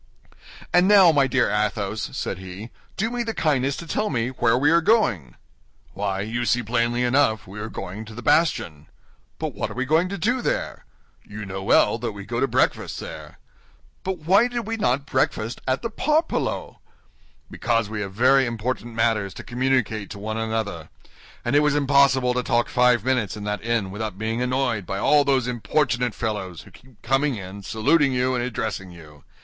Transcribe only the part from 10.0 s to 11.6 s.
to do there?" "You